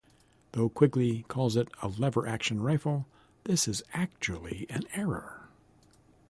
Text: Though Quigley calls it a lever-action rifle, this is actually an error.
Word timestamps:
Though 0.53 0.67
Quigley 0.67 1.25
calls 1.27 1.55
it 1.55 1.67
a 1.83 1.87
lever-action 1.87 2.59
rifle, 2.63 3.05
this 3.43 3.67
is 3.67 3.83
actually 3.93 4.65
an 4.67 4.85
error. 4.95 5.47